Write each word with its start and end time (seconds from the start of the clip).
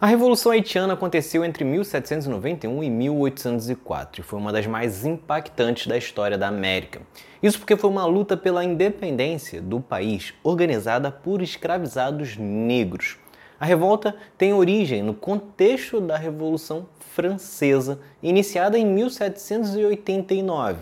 A 0.00 0.06
Revolução 0.06 0.52
Haitiana 0.52 0.94
aconteceu 0.94 1.44
entre 1.44 1.64
1791 1.64 2.84
e 2.84 2.88
1804 2.88 4.20
e 4.20 4.24
foi 4.24 4.38
uma 4.38 4.52
das 4.52 4.64
mais 4.64 5.04
impactantes 5.04 5.88
da 5.88 5.98
história 5.98 6.38
da 6.38 6.46
América. 6.46 7.00
Isso 7.42 7.58
porque 7.58 7.76
foi 7.76 7.90
uma 7.90 8.06
luta 8.06 8.36
pela 8.36 8.62
independência 8.62 9.60
do 9.60 9.80
país 9.80 10.34
organizada 10.44 11.10
por 11.10 11.42
escravizados 11.42 12.36
negros. 12.36 13.16
A 13.58 13.66
revolta 13.66 14.14
tem 14.36 14.52
origem 14.52 15.02
no 15.02 15.14
contexto 15.14 16.00
da 16.00 16.16
Revolução 16.16 16.86
Francesa, 17.00 17.98
iniciada 18.22 18.78
em 18.78 18.86
1789. 18.86 20.78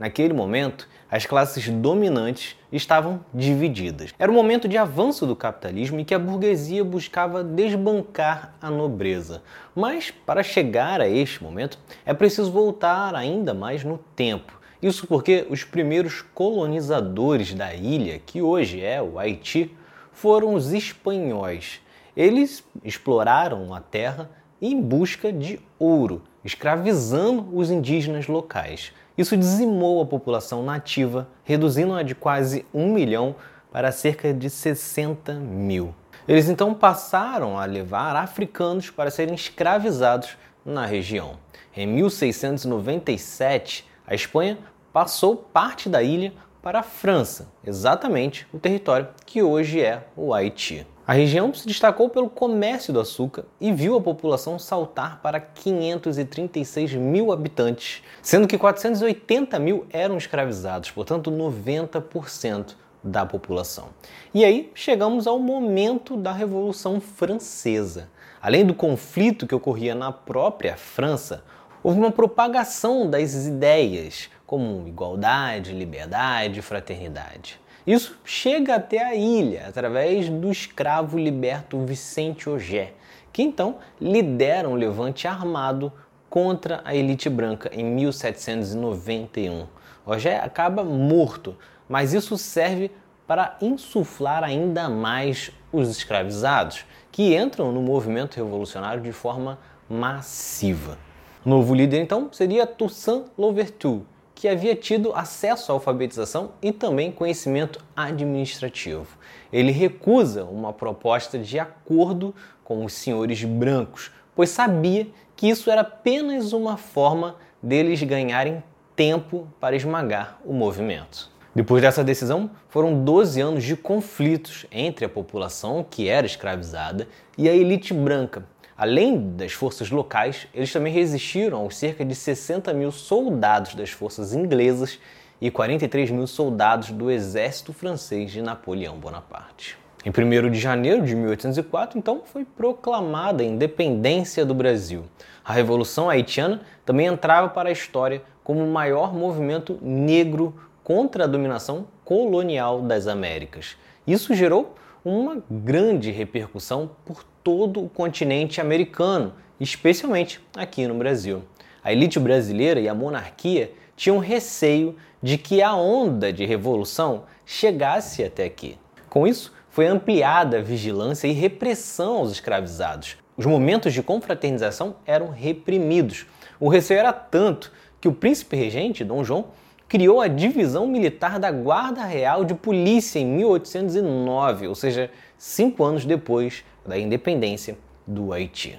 Naquele 0.00 0.32
momento, 0.32 0.88
as 1.10 1.26
classes 1.26 1.68
dominantes 1.68 2.56
estavam 2.72 3.22
divididas. 3.34 4.14
Era 4.18 4.32
um 4.32 4.34
momento 4.34 4.66
de 4.66 4.78
avanço 4.78 5.26
do 5.26 5.36
capitalismo 5.36 6.00
e 6.00 6.06
que 6.06 6.14
a 6.14 6.18
burguesia 6.18 6.82
buscava 6.82 7.44
desbancar 7.44 8.54
a 8.62 8.70
nobreza. 8.70 9.42
Mas, 9.74 10.10
para 10.10 10.42
chegar 10.42 11.02
a 11.02 11.06
este 11.06 11.42
momento, 11.42 11.78
é 12.06 12.14
preciso 12.14 12.50
voltar 12.50 13.14
ainda 13.14 13.52
mais 13.52 13.84
no 13.84 13.98
tempo. 14.16 14.58
Isso 14.80 15.06
porque 15.06 15.46
os 15.50 15.64
primeiros 15.64 16.22
colonizadores 16.22 17.52
da 17.52 17.74
ilha, 17.74 18.18
que 18.24 18.40
hoje 18.40 18.82
é 18.82 19.02
o 19.02 19.18
Haiti, 19.18 19.76
foram 20.12 20.54
os 20.54 20.72
espanhóis. 20.72 21.78
Eles 22.16 22.64
exploraram 22.82 23.74
a 23.74 23.80
terra 23.82 24.30
em 24.62 24.80
busca 24.80 25.30
de 25.30 25.60
ouro, 25.78 26.22
escravizando 26.44 27.48
os 27.52 27.70
indígenas 27.70 28.26
locais. 28.26 28.92
Isso 29.16 29.36
dizimou 29.36 30.02
a 30.02 30.06
população 30.06 30.62
nativa, 30.62 31.28
reduzindo-a 31.44 32.02
de 32.02 32.14
quase 32.14 32.64
um 32.72 32.92
milhão 32.92 33.34
para 33.70 33.92
cerca 33.92 34.32
de 34.32 34.48
60 34.48 35.34
mil. 35.34 35.94
Eles 36.26 36.48
então 36.48 36.74
passaram 36.74 37.58
a 37.58 37.64
levar 37.64 38.16
africanos 38.16 38.90
para 38.90 39.10
serem 39.10 39.34
escravizados 39.34 40.36
na 40.64 40.86
região. 40.86 41.34
Em 41.76 41.86
1697, 41.86 43.86
a 44.06 44.14
Espanha 44.14 44.58
passou 44.92 45.36
parte 45.36 45.88
da 45.88 46.02
ilha 46.02 46.32
para 46.62 46.80
a 46.80 46.82
França, 46.82 47.48
exatamente 47.64 48.46
o 48.52 48.58
território 48.58 49.08
que 49.24 49.42
hoje 49.42 49.80
é 49.80 50.04
o 50.16 50.34
Haiti. 50.34 50.86
A 51.10 51.12
região 51.12 51.52
se 51.52 51.66
destacou 51.66 52.08
pelo 52.08 52.30
comércio 52.30 52.92
do 52.92 53.00
açúcar 53.00 53.44
e 53.60 53.72
viu 53.72 53.96
a 53.96 54.00
população 54.00 54.60
saltar 54.60 55.20
para 55.20 55.40
536 55.40 56.94
mil 56.94 57.32
habitantes, 57.32 58.00
sendo 58.22 58.46
que 58.46 58.56
480 58.56 59.58
mil 59.58 59.86
eram 59.90 60.16
escravizados, 60.16 60.92
portanto 60.92 61.28
90% 61.28 62.76
da 63.02 63.26
população. 63.26 63.88
E 64.32 64.44
aí 64.44 64.70
chegamos 64.72 65.26
ao 65.26 65.40
momento 65.40 66.16
da 66.16 66.30
Revolução 66.30 67.00
Francesa. 67.00 68.08
Além 68.40 68.64
do 68.64 68.72
conflito 68.72 69.48
que 69.48 69.54
ocorria 69.56 69.96
na 69.96 70.12
própria 70.12 70.76
França, 70.76 71.42
houve 71.82 71.98
uma 71.98 72.12
propagação 72.12 73.10
das 73.10 73.34
ideias 73.34 74.30
como 74.46 74.86
igualdade, 74.86 75.72
liberdade, 75.72 76.62
fraternidade. 76.62 77.58
Isso 77.90 78.16
chega 78.24 78.76
até 78.76 79.04
a 79.04 79.16
ilha 79.16 79.66
através 79.66 80.28
do 80.28 80.48
escravo 80.48 81.18
liberto 81.18 81.84
Vicente 81.84 82.48
Ogé, 82.48 82.92
que 83.32 83.42
então 83.42 83.78
lidera 84.00 84.68
um 84.68 84.76
levante 84.76 85.26
armado 85.26 85.92
contra 86.28 86.80
a 86.84 86.94
elite 86.94 87.28
branca 87.28 87.68
em 87.72 87.84
1791. 87.84 89.66
Ogé 90.06 90.38
acaba 90.38 90.84
morto, 90.84 91.56
mas 91.88 92.12
isso 92.12 92.38
serve 92.38 92.92
para 93.26 93.56
insuflar 93.60 94.44
ainda 94.44 94.88
mais 94.88 95.50
os 95.72 95.90
escravizados, 95.90 96.84
que 97.10 97.36
entram 97.36 97.72
no 97.72 97.82
movimento 97.82 98.36
revolucionário 98.36 99.02
de 99.02 99.10
forma 99.10 99.58
massiva. 99.88 100.96
O 101.44 101.48
novo 101.48 101.74
líder 101.74 102.00
então 102.00 102.28
seria 102.30 102.68
Toussaint 102.68 103.24
Louverture, 103.36 104.02
que 104.40 104.48
havia 104.48 104.74
tido 104.74 105.12
acesso 105.14 105.70
à 105.70 105.74
alfabetização 105.74 106.52
e 106.62 106.72
também 106.72 107.12
conhecimento 107.12 107.78
administrativo. 107.94 109.06
Ele 109.52 109.70
recusa 109.70 110.44
uma 110.44 110.72
proposta 110.72 111.38
de 111.38 111.58
acordo 111.58 112.34
com 112.64 112.82
os 112.82 112.94
senhores 112.94 113.44
brancos, 113.44 114.10
pois 114.34 114.48
sabia 114.48 115.08
que 115.36 115.46
isso 115.46 115.70
era 115.70 115.82
apenas 115.82 116.54
uma 116.54 116.78
forma 116.78 117.36
deles 117.62 118.02
ganharem 118.02 118.62
tempo 118.96 119.46
para 119.60 119.76
esmagar 119.76 120.40
o 120.42 120.54
movimento. 120.54 121.30
Depois 121.54 121.82
dessa 121.82 122.02
decisão, 122.02 122.50
foram 122.70 123.04
12 123.04 123.42
anos 123.42 123.62
de 123.62 123.76
conflitos 123.76 124.64
entre 124.72 125.04
a 125.04 125.08
população 125.10 125.84
que 125.84 126.08
era 126.08 126.24
escravizada 126.24 127.06
e 127.36 127.46
a 127.46 127.54
elite 127.54 127.92
branca, 127.92 128.46
Além 128.80 129.36
das 129.36 129.52
forças 129.52 129.90
locais, 129.90 130.48
eles 130.54 130.72
também 130.72 130.90
resistiram 130.90 131.58
aos 131.58 131.76
cerca 131.76 132.02
de 132.02 132.14
60 132.14 132.72
mil 132.72 132.90
soldados 132.90 133.74
das 133.74 133.90
forças 133.90 134.32
inglesas 134.32 134.98
e 135.38 135.50
43 135.50 136.10
mil 136.10 136.26
soldados 136.26 136.90
do 136.90 137.10
exército 137.10 137.74
francês 137.74 138.30
de 138.30 138.40
Napoleão 138.40 138.96
Bonaparte. 138.96 139.76
Em 140.02 140.08
1 140.08 140.50
de 140.50 140.58
janeiro 140.58 141.04
de 141.04 141.14
1804, 141.14 141.98
então, 141.98 142.22
foi 142.24 142.42
proclamada 142.42 143.42
a 143.42 143.46
independência 143.46 144.46
do 144.46 144.54
Brasil. 144.54 145.04
A 145.44 145.52
Revolução 145.52 146.08
Haitiana 146.08 146.62
também 146.82 147.04
entrava 147.04 147.50
para 147.50 147.68
a 147.68 147.72
história 147.72 148.22
como 148.42 148.64
o 148.64 148.72
maior 148.72 149.12
movimento 149.12 149.78
negro 149.82 150.54
contra 150.82 151.24
a 151.24 151.26
dominação 151.26 151.86
colonial 152.02 152.80
das 152.80 153.06
Américas. 153.06 153.76
Isso 154.06 154.32
gerou 154.32 154.74
uma 155.04 155.42
grande 155.50 156.10
repercussão 156.10 156.90
por 157.04 157.24
todo 157.42 157.84
o 157.84 157.88
continente 157.88 158.60
americano, 158.60 159.32
especialmente 159.58 160.40
aqui 160.56 160.86
no 160.86 160.94
Brasil. 160.94 161.42
A 161.82 161.92
elite 161.92 162.18
brasileira 162.18 162.80
e 162.80 162.88
a 162.88 162.94
monarquia 162.94 163.72
tinham 163.96 164.18
receio 164.18 164.96
de 165.22 165.36
que 165.36 165.62
a 165.62 165.74
onda 165.74 166.32
de 166.32 166.44
revolução 166.44 167.24
chegasse 167.44 168.22
até 168.22 168.44
aqui. 168.44 168.78
Com 169.08 169.26
isso, 169.26 169.52
foi 169.70 169.86
ampliada 169.86 170.58
a 170.58 170.62
vigilância 170.62 171.26
e 171.26 171.32
repressão 171.32 172.16
aos 172.16 172.32
escravizados. 172.32 173.16
Os 173.36 173.46
momentos 173.46 173.92
de 173.92 174.02
confraternização 174.02 174.96
eram 175.06 175.30
reprimidos. 175.30 176.26
O 176.58 176.68
receio 176.68 177.00
era 177.00 177.12
tanto 177.12 177.72
que 178.00 178.08
o 178.08 178.12
príncipe 178.12 178.56
regente, 178.56 179.04
Dom 179.04 179.24
João, 179.24 179.46
criou 179.90 180.20
a 180.20 180.28
divisão 180.28 180.86
militar 180.86 181.40
da 181.40 181.50
Guarda 181.50 182.04
Real 182.04 182.44
de 182.44 182.54
Polícia 182.54 183.18
em 183.18 183.26
1809, 183.26 184.68
ou 184.68 184.74
seja, 184.76 185.10
cinco 185.36 185.82
anos 185.82 186.04
depois 186.04 186.62
da 186.86 186.96
independência 186.96 187.76
do 188.06 188.32
Haiti. 188.32 188.78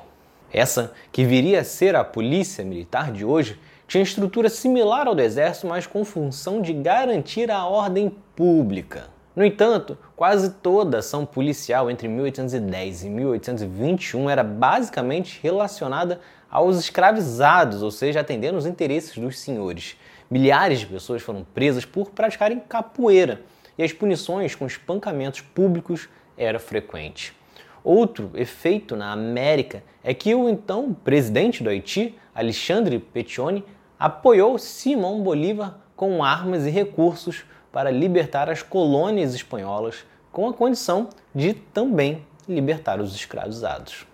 Essa, 0.53 0.93
que 1.11 1.25
viria 1.25 1.59
a 1.59 1.63
ser 1.65 1.97
a 1.97 2.03
polícia 2.05 2.63
militar 2.63 3.11
de 3.11 3.25
hoje, 3.25 3.59
tinha 3.89 4.01
estrutura 4.01 4.47
similar 4.47 5.05
ao 5.05 5.13
do 5.13 5.21
exército, 5.21 5.67
mas 5.67 5.85
com 5.85 6.05
função 6.05 6.61
de 6.61 6.71
garantir 6.71 7.51
a 7.51 7.65
ordem 7.65 8.15
pública. 8.33 9.09
No 9.35 9.43
entanto, 9.43 9.97
quase 10.15 10.51
toda 10.51 10.99
ação 10.99 11.25
policial 11.25 11.91
entre 11.91 12.07
1810 12.07 13.03
e 13.03 13.09
1821 13.09 14.29
era 14.29 14.45
basicamente 14.45 15.41
relacionada 15.43 16.21
aos 16.49 16.79
escravizados, 16.79 17.81
ou 17.81 17.91
seja, 17.91 18.21
atendendo 18.21 18.57
os 18.57 18.65
interesses 18.65 19.17
dos 19.17 19.37
senhores. 19.39 19.97
Milhares 20.31 20.79
de 20.79 20.85
pessoas 20.85 21.21
foram 21.21 21.43
presas 21.43 21.83
por 21.83 22.11
praticarem 22.11 22.57
capoeira 22.57 23.41
e 23.77 23.83
as 23.83 23.91
punições 23.91 24.55
com 24.55 24.65
espancamentos 24.65 25.41
públicos 25.41 26.07
era 26.37 26.57
frequente. 26.57 27.33
Outro 27.83 28.31
efeito 28.35 28.95
na 28.95 29.11
América 29.11 29.83
é 30.01 30.13
que 30.13 30.33
o 30.33 30.47
então 30.47 30.93
presidente 30.93 31.61
do 31.61 31.69
Haiti, 31.69 32.17
Alexandre 32.33 32.97
Petione, 32.97 33.65
apoiou 33.99 34.57
Simão 34.57 35.21
Bolívar 35.21 35.75
com 35.97 36.23
armas 36.23 36.65
e 36.65 36.69
recursos 36.69 37.43
para 37.69 37.91
libertar 37.91 38.49
as 38.49 38.63
colônias 38.63 39.33
espanholas, 39.33 40.05
com 40.31 40.47
a 40.47 40.53
condição 40.53 41.09
de 41.35 41.53
também 41.53 42.25
libertar 42.47 43.01
os 43.01 43.13
escravizados. 43.13 44.05